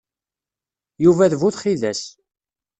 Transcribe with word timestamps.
Yuba 1.03 1.31
d 1.31 1.33
bu 1.39 1.49
txidas. 1.55 2.01